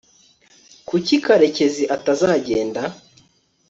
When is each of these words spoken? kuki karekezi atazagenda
kuki 0.87 1.15
karekezi 1.25 1.83
atazagenda 1.95 2.81